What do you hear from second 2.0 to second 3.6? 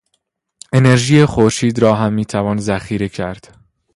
میتوان ذخیره کرد.